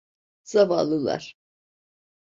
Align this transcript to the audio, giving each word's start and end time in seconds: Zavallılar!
Zavallılar! 0.43 1.37